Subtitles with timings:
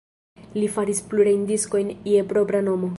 [0.61, 2.89] Li faris plurajn diskojn je propra nomo.